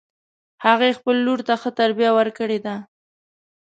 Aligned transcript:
هغې 0.65 0.89
خپل 0.99 1.15
لور 1.25 1.39
ته 1.47 1.53
ښه 1.61 1.69
تربیه 1.79 2.11
ورکړې 2.17 2.59
ده 2.65 2.75